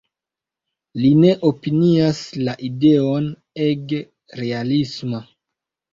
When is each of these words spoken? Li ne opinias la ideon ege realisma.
Li 1.01 1.11
ne 1.23 1.33
opinias 1.49 2.23
la 2.47 2.55
ideon 2.69 3.27
ege 3.67 4.01
realisma. 4.41 5.25